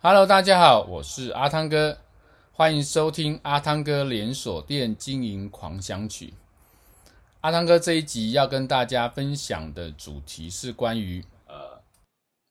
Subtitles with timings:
[0.00, 1.98] Hello，大家好，我是阿汤哥，
[2.52, 6.34] 欢迎收听阿汤哥连锁店经营狂想曲。
[7.40, 11.82] 阿汤哥这一集要跟大家分享的主题是关于呃，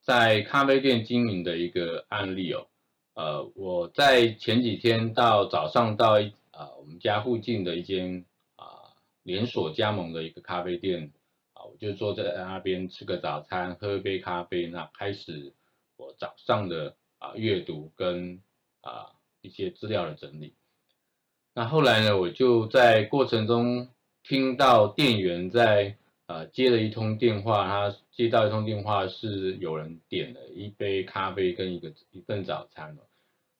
[0.01, 2.67] 在咖啡店经营的一个案例哦。
[3.13, 8.25] 呃，我在前几天到早上到一啊、呃、我们家附近的一间
[8.57, 8.91] 啊、
[9.23, 11.13] 连锁加盟的一个咖啡店
[11.53, 15.53] 啊、我就坐在那边吃个早餐，喝一杯咖啡，那开始
[15.95, 16.93] 我早上的。
[17.19, 18.41] 啊，阅读跟
[18.81, 19.11] 啊
[19.41, 20.53] 一些资料的整理。
[21.53, 23.89] 那后来呢，我就在过程中
[24.23, 25.97] 听到店员在
[26.27, 33.03] 呃接了一通电话，他接到一通电话是有人点了一杯咖啡跟一个一份早餐了。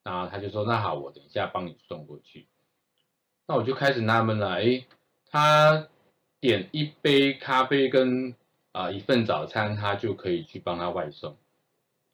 [0.04, 2.48] 那他就说：“那好，我等一下帮你送过去。”
[3.48, 4.86] 那我就开始纳闷了，哎，
[5.26, 5.88] 他
[6.40, 8.36] 点一杯咖啡跟
[8.72, 11.36] 啊一份早餐，他就可以去帮他外送。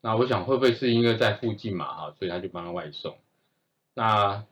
[0.06, 3.16] 那我想会不会是因为在附近嘛，哈，所以他就帮他外送。
[3.94, 4.44] 那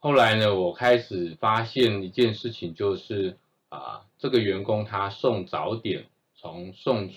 [0.00, 3.38] 后来呢，我开始发现一件事情，就是
[3.70, 6.04] 啊，这个员工他送早点，
[6.36, 7.08] 从送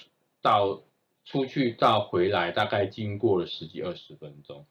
[0.42, 0.80] 到
[1.26, 4.66] 出去到回来，大概经过了十几二十分钟。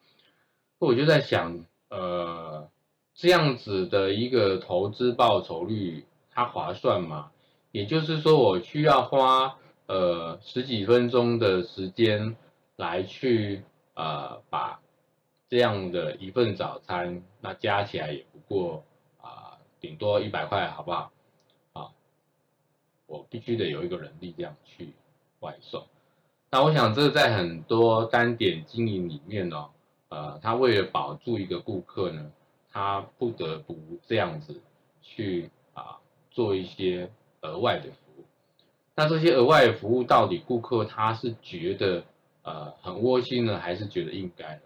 [0.78, 2.70] 我就在想，呃，
[3.14, 7.32] 这样子的一个投资报酬率，它划算吗？
[7.70, 12.34] 也就是说，我需要花呃十几分钟的时间。
[12.80, 14.80] 来去呃把
[15.50, 18.82] 这样的一份早餐，那加起来也不过
[19.20, 21.12] 啊、呃、顶多一百块，好不好？
[21.74, 21.92] 啊，
[23.06, 24.94] 我必须得有一个人力这样去
[25.40, 25.86] 外送。
[26.50, 29.68] 那我想这在很多单点经营里面呢，
[30.08, 32.32] 呃，他为了保住一个顾客呢，
[32.72, 34.58] 他不得不这样子
[35.02, 35.98] 去啊
[36.30, 37.10] 做一些
[37.42, 38.24] 额外的服务。
[38.94, 42.04] 那这些额外的服务到底顾客他是觉得？
[42.42, 44.60] 呃，很窝心呢，还是觉得应该呢？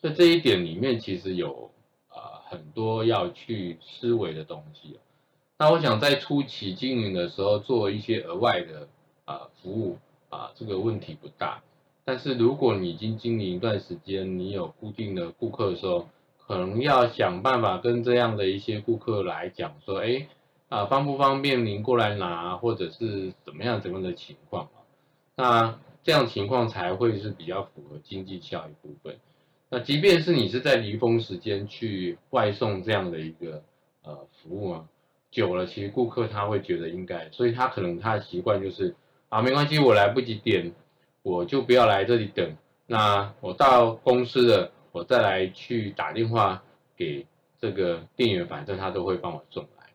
[0.00, 1.70] 所以这一点里面其实有
[2.10, 2.16] 呃
[2.48, 4.98] 很多要去思维的东西。
[5.56, 8.88] 那我想在初期经营的时候做一些额外的
[9.24, 9.98] 啊、服务
[10.30, 11.62] 啊、这个问题不大。
[12.04, 16.08] 但是如果你已经经营一段时间，你有固定的顾客的时候，
[16.44, 20.26] 可能要想办法跟这样的一些顾客来讲说，哎
[20.68, 24.68] 啊、方不方便您过来拿，或者是怎么样怎么样的情况？
[25.36, 25.78] 那。
[26.02, 29.18] 这样情况才会是比较符合经济效益部分。
[29.68, 33.62] 那即便是你是在离峰时间去外送这样的一个
[34.02, 34.88] 呃服务啊，
[35.30, 38.94] 久了其实顾客他会觉得应该，所以他可能他的习惯就是
[39.28, 40.72] 啊没关系，我来不及点，
[41.22, 42.56] 我就不要来这里等。
[42.86, 46.62] 那我到公司了，我再来去打电话
[46.96, 47.26] 给
[47.58, 49.86] 这个店员，反正他都会帮我送来。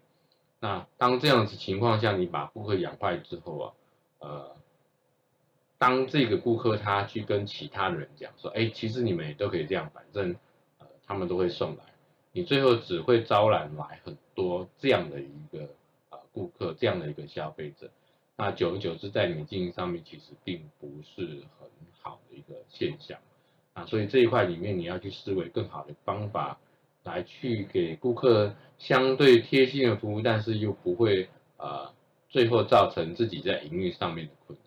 [0.59, 3.74] 那当这样子情况下，你把顾客养坏之后啊，
[4.19, 4.57] 呃。
[5.77, 10.35] 当这个顾客他去跟其他的人讲说，哎，其实你们也都可以这样，反正
[10.79, 11.83] 呃他们都会送来，
[12.31, 15.69] 你最后只会招揽来很多这样的一个、
[16.09, 17.91] 呃、顾客，这样的一个消费者，
[18.35, 21.25] 那久而久之在你经营上面其实并不是
[21.59, 21.69] 很
[22.01, 23.19] 好的一个现象
[23.73, 26.59] 啊，所以这一块里面你要去思维更好的方法
[27.03, 31.94] 来去给顾客相对贴心的服务，但是又不会、呃、
[32.29, 34.66] 最后造成自己在营运上面的困难。